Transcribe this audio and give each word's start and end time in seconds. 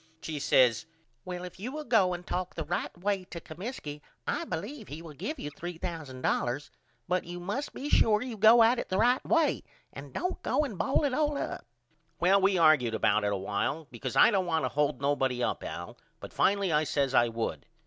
She 0.19 0.39
says 0.39 0.87
Well 1.25 1.43
if 1.43 1.59
you 1.59 1.71
will 1.71 1.83
go 1.83 2.15
and 2.15 2.25
talk 2.25 2.55
the 2.55 2.63
right 2.63 2.97
way 2.97 3.23
to 3.25 3.39
Comiskey 3.39 4.01
I 4.25 4.45
believe 4.45 4.87
he 4.87 4.99
will 5.03 5.13
give 5.13 5.37
you 5.37 5.51
$3000 5.51 6.69
but 7.07 7.23
you 7.23 7.39
must 7.39 7.71
be 7.71 7.87
sure 7.87 8.23
you 8.23 8.35
go 8.35 8.63
at 8.63 8.79
it 8.79 8.89
the 8.89 8.97
right 8.97 9.23
way 9.23 9.61
and 9.93 10.11
don't 10.11 10.41
go 10.41 10.63
and 10.65 10.75
ball 10.75 11.03
it 11.03 11.13
all 11.13 11.37
up. 11.37 11.67
Well 12.19 12.41
we 12.41 12.55
argude 12.55 12.95
about 12.95 13.23
it 13.23 13.31
a 13.31 13.37
while 13.37 13.85
because 13.91 14.15
I 14.15 14.31
don't 14.31 14.47
want 14.47 14.65
to 14.65 14.69
hold 14.69 15.01
nobody 15.03 15.43
up 15.43 15.63
Al 15.63 15.99
but 16.19 16.33
finally 16.33 16.71
I 16.73 16.83
says 16.85 17.13
I 17.13 17.27
would. 17.27 17.67